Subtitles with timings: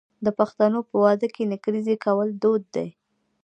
[0.25, 2.87] د پښتنو په واده کې نکریزې کول دود دی.